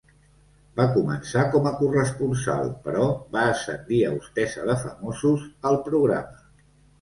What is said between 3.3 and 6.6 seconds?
va ascendir a hostessa de famosos al programa.